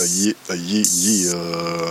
[0.00, 1.34] a year, a year, year.
[1.34, 1.90] Uh,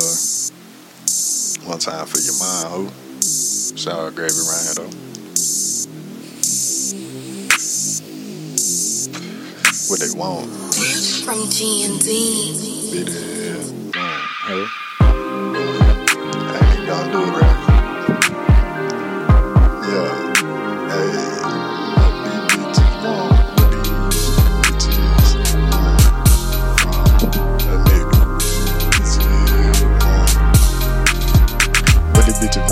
[1.68, 2.88] one time for your mind, ho.
[3.22, 4.98] Sour gravy around here, though.
[9.90, 10.48] What they want?
[11.26, 12.92] From G and D.
[12.94, 14.70] Bit it, boom,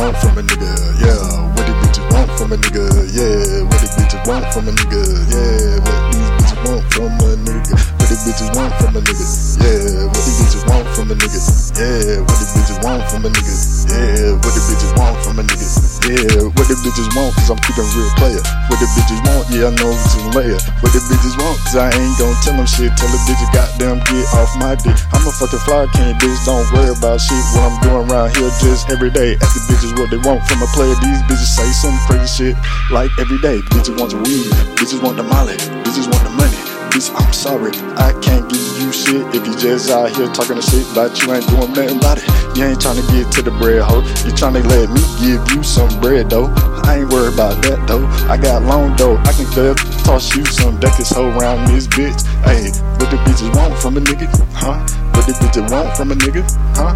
[0.05, 0.69] want from a nigga?
[1.01, 1.17] Yeah,
[1.55, 2.85] what these bitches want from a nigga?
[3.09, 5.01] Yeah, what these bitches want from a nigga?
[5.33, 7.73] Yeah, what these bitches want from a nigga?
[7.97, 9.25] What these bitches want from a nigga?
[9.65, 11.41] Yeah, what these bitches want from a nigga?
[11.73, 13.55] Yeah, what these bitches want from a nigga?
[13.89, 15.84] Yeah, what these bitches want from a nigga?
[16.05, 18.37] Yeah, what the bitches want, cause I'm keeping real player.
[18.69, 20.61] What the bitches want, yeah, I know it's a layer.
[20.85, 22.93] What the bitches want, cause I ain't gon' tell them shit.
[22.93, 24.93] Tell the bitches, goddamn, get off my dick.
[25.17, 27.41] I'm a fucking fly king, bitch, don't worry about shit.
[27.57, 29.33] What I'm doing around here just every day.
[29.41, 30.93] Ask the bitches what they want from a player.
[31.01, 32.55] These bitches say some crazy shit
[32.93, 33.57] like every day.
[33.73, 34.45] Bitches want the weed,
[34.77, 36.44] bitches want the molly, bitches want the money.
[36.91, 40.61] Bitch, I'm sorry, I can't give you shit if you just out here talking the
[40.61, 42.25] shit about you ain't doing nothing about it.
[42.57, 44.03] You ain't trying to get to the bread hoe.
[44.23, 46.47] You trying to let me give you some bread though.
[46.87, 48.05] I ain't worried about that though.
[48.31, 49.17] I got long though.
[49.17, 52.23] I can clear toss you some decades hoe around this bitch.
[52.47, 54.27] Hey, what the bitches want from a nigga?
[54.53, 54.79] Huh?
[55.11, 56.43] What the bitches want from a nigga?
[56.75, 56.95] Huh?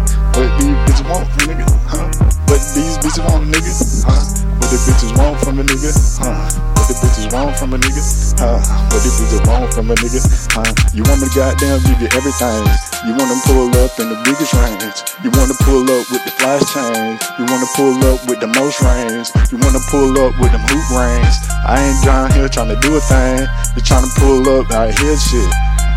[7.32, 8.02] Want from a nigga?
[8.38, 8.58] Huh?
[8.90, 10.20] What the bitches want from a nigga?
[10.50, 10.66] Huh?
[10.94, 12.62] You want me to goddamn give you everything?
[13.06, 14.98] You wanna pull up in the biggest range?
[15.22, 17.22] You wanna pull up with the flash chains.
[17.38, 19.30] You wanna pull up with the most range?
[19.54, 21.36] You wanna pull up with them hoop rings?
[21.62, 23.46] I ain't down here trying to do a thing.
[23.76, 25.50] You trying to pull up out here shit?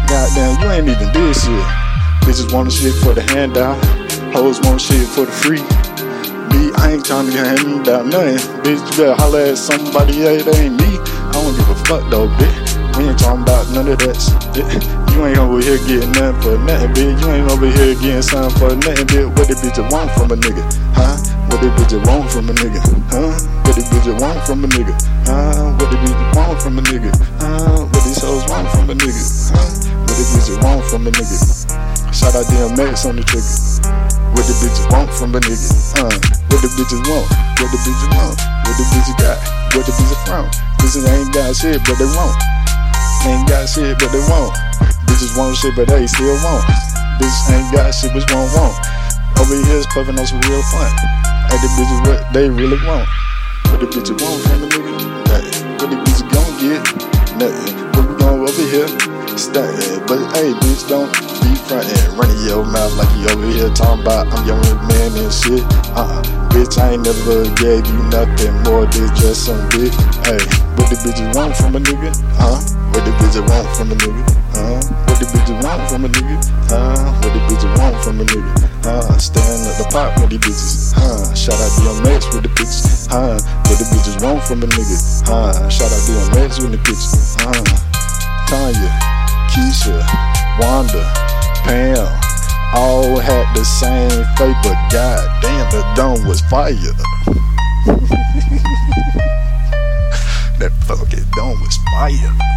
[0.08, 1.66] Goddamn, you ain't even did shit.
[2.24, 3.80] Bitches want shit for the handout.
[4.34, 5.64] Hoes want shit for the free.
[6.54, 8.38] Me, I ain't trying to get hand out nothing.
[8.62, 10.94] Bitch, you better holler at somebody, hey, that ain't me.
[11.34, 12.78] I don't give a fuck though, bitch.
[12.94, 14.70] We ain't talking about none of that shit.
[15.18, 17.18] You ain't over here getting nothing for nothing, bitch.
[17.18, 19.34] You ain't over here getting something for nothing, bitch.
[19.34, 20.62] What the bitch want from a nigga?
[20.94, 21.18] Huh?
[21.50, 22.78] What the bitch want from a nigga?
[23.10, 23.34] Huh?
[23.66, 24.94] What the bitch want from a nigga?
[25.26, 25.74] Huh?
[25.74, 27.10] What the bitch want from a nigga?
[27.42, 27.82] Huh?
[27.82, 29.26] What these hoes want from a nigga?
[29.50, 29.74] Huh?
[30.06, 31.38] What the bitch want from a nigga?
[32.14, 33.50] Shout out DMX on the trigger.
[34.38, 35.66] What the bitches want from a nigga?
[35.98, 36.14] Uh,
[36.54, 37.26] what the bitches want?
[37.58, 38.38] What the bitches want?
[38.70, 39.42] What the bitches got?
[39.74, 40.73] What the bitches from?
[40.84, 42.36] Bitches ain't got shit, but they want.
[43.24, 44.52] Ain't got shit, but they want.
[45.08, 46.66] Bitches want shit, but they still want.
[47.24, 48.76] Bitches ain't got shit, but won't want.
[49.40, 50.92] Over here is puffing on some real fun.
[51.48, 53.08] Hey, the bitches what they really want.
[53.72, 55.24] What the bitches want from a nigga?
[55.32, 55.48] Hey,
[55.80, 56.84] what the bitches gon' get?
[57.40, 57.80] Nothing.
[57.96, 59.38] What we gon' over here?
[59.38, 59.93] Stay.
[60.14, 61.10] But hey, bitch, don't
[61.42, 65.34] be frontin', running your mouth like you over here talking about I'm your man and
[65.34, 65.66] shit.
[65.98, 66.22] Uh, uh
[66.54, 69.90] bitch, I ain't never gave you nothing more than just some dick.
[70.22, 70.38] Hey,
[70.78, 72.14] what the bitches want from a nigga?
[72.38, 72.62] Huh?
[72.94, 74.22] What the bitches want from a nigga?
[74.54, 74.86] Huh?
[74.86, 76.38] What the bitches want from a nigga?
[76.70, 77.10] Huh?
[77.18, 78.86] What the bitches want from a nigga?
[78.86, 79.18] Huh?
[79.18, 80.94] Stand at the pop with the bitches.
[80.94, 81.34] Huh?
[81.34, 83.10] Shout out DMX with the bitches.
[83.10, 83.42] Huh?
[83.66, 85.26] What the bitches want from a nigga?
[85.26, 85.70] Huh?
[85.74, 87.34] Shout out DMX with the bitches.
[87.42, 87.90] Huh?
[88.46, 89.13] Tanya,
[89.54, 90.02] Keisha,
[90.60, 91.06] Wanda,
[91.64, 92.08] Pam,
[92.74, 96.74] all had the same fate, but goddamn, the dome was fire.
[100.58, 102.53] that fucking dome was fire.